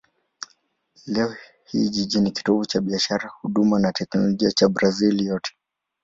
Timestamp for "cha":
2.65-2.81, 4.51-4.69